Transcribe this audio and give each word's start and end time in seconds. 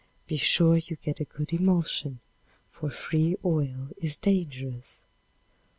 Be 0.25 0.35
sure 0.35 0.77
you 0.77 0.95
get 0.95 1.19
a 1.19 1.25
good 1.25 1.53
emulsion, 1.53 2.21
for 2.67 2.89
free 2.89 3.35
oil 3.45 3.89
is 3.97 4.17
dangerous. 4.17 5.05